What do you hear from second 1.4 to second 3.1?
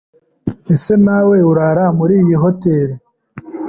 urara muri iyi hoteri?